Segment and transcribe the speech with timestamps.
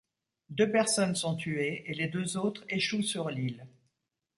[0.49, 3.67] Deux personnes sont tuées et les deux autres échouent sur l’île.